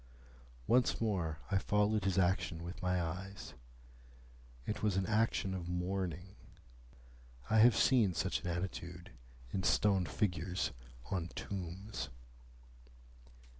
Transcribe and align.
Once 0.65 0.99
more 0.99 1.37
I 1.51 1.59
followed 1.59 2.05
his 2.05 2.17
action 2.17 2.63
with 2.63 2.81
my 2.81 2.99
eyes. 2.99 3.53
It 4.65 4.81
was 4.81 4.97
an 4.97 5.05
action 5.05 5.53
of 5.53 5.69
mourning. 5.69 6.35
I 7.51 7.59
have 7.59 7.77
seen 7.77 8.15
such 8.15 8.41
an 8.41 8.47
attitude 8.47 9.11
in 9.51 9.61
stone 9.61 10.07
figures 10.07 10.71
on 11.11 11.27
tombs. 11.35 12.09